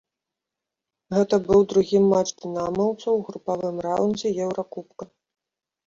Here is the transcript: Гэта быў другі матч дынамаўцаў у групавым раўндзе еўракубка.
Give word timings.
Гэта 1.15 1.35
быў 1.51 1.61
другі 1.75 2.01
матч 2.09 2.29
дынамаўцаў 2.41 3.13
у 3.21 3.25
групавым 3.31 3.75
раўндзе 3.87 4.29
еўракубка. 4.51 5.03